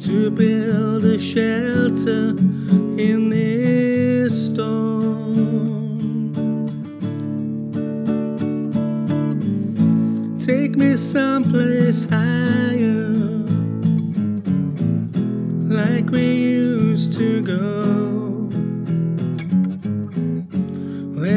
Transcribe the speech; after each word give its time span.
to 0.00 0.30
build 0.30 1.04
a 1.04 1.18
shelter 1.18 2.30
in 2.98 3.28
this 3.28 4.46
storm. 4.46 5.12
Take 10.38 10.76
me 10.76 10.96
someplace 10.96 12.06
higher, 12.06 13.08
like 15.68 16.10
we 16.10 16.34
used 16.34 17.12
to 17.12 17.42
go. 17.42 18.01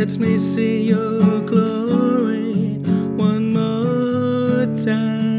Let 0.07 0.19
me 0.19 0.37
see 0.37 0.83
your 0.83 1.41
glory 1.41 2.77
one 3.17 3.53
more 3.53 4.67
time. 4.85 5.34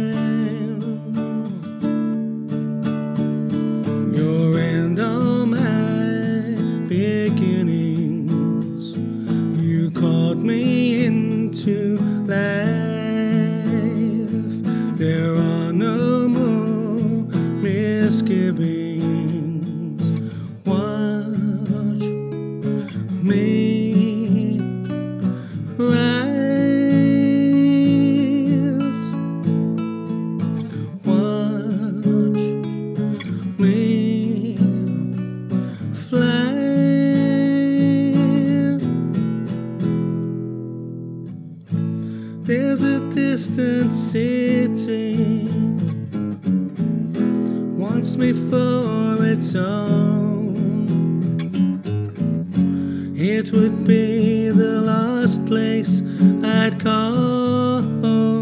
There's 42.46 42.80
a 42.80 43.00
distant 43.12 43.92
city 43.92 45.48
wants 47.76 48.14
me 48.14 48.32
for 48.32 49.26
its 49.26 49.56
own. 49.56 50.54
It 53.16 53.50
would 53.50 53.84
be 53.84 54.50
the 54.50 54.80
last 54.80 55.44
place 55.44 56.00
I'd 56.44 56.78
call 56.78 57.82
home. 57.82 58.38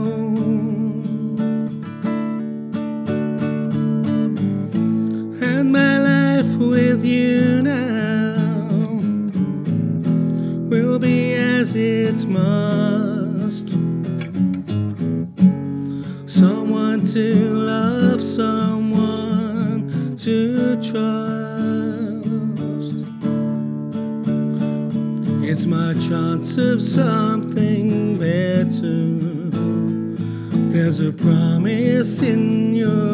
And 5.40 5.72
my 5.72 5.98
life 5.98 6.58
with 6.58 7.02
you 7.02 7.62
now 7.62 8.68
will 10.68 10.98
be 10.98 11.32
as 11.32 11.74
it 11.74 12.28
must. 12.28 13.83
Someone 16.34 17.06
to 17.12 17.54
love, 17.54 18.20
someone 18.20 20.16
to 20.18 20.74
trust. 20.82 21.06
It's 25.44 25.64
my 25.64 25.94
chance 25.94 26.58
of 26.58 26.82
something 26.82 28.18
better. 28.18 29.20
There's 30.72 30.98
a 30.98 31.12
promise 31.12 32.18
in 32.18 32.74
your 32.74 33.13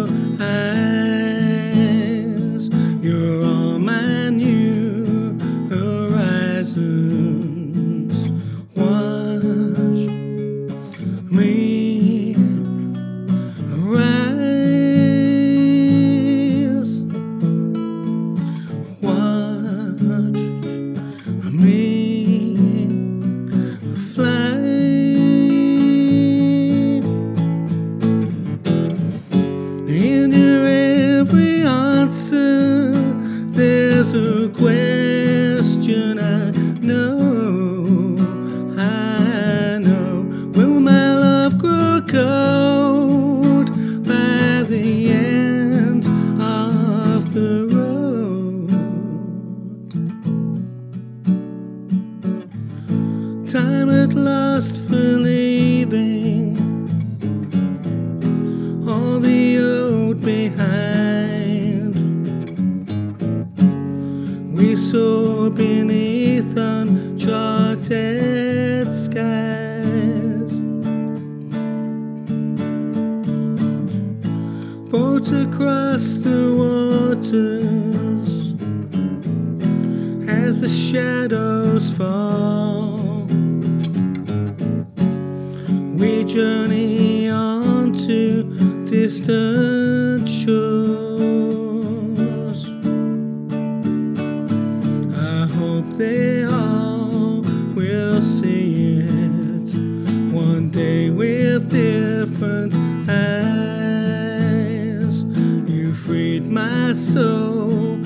cold 42.11 43.69
by 44.05 44.65
the 44.69 45.11
end 45.11 46.05
of 46.41 47.33
the 47.33 47.69
road? 47.71 48.71
Time 53.47 53.91
at 53.91 54.15
last 54.15 54.77
for 54.89 55.19
leaving 55.29 56.57
all 58.89 59.21
the 59.21 59.59
old 59.59 60.21
behind. 60.21 61.95
We 64.53 64.75
soar 64.75 65.51
beneath 65.51 66.57
uncharted 66.57 67.93
skies. 68.93 69.50
Across 75.19 76.19
the 76.19 76.55
waters 76.57 78.31
as 80.29 80.61
the 80.63 80.69
shadows 80.69 81.91
fall. 81.93 83.27
We 85.99 86.25
journey 86.25 87.29
on 87.29 87.93
to 88.07 88.45
distant 88.87 90.27
shores. 90.27 90.61
I 95.15 95.47
hope 95.59 95.91
they 95.99 96.45
all 96.45 97.43
will 97.75 98.23
see 98.23 99.01
it 99.01 99.75
one 100.33 100.71
day 100.71 101.11
with 101.11 101.71
different 101.71 102.75
eyes. 103.09 103.90
My 106.51 106.93
soul 106.95 108.00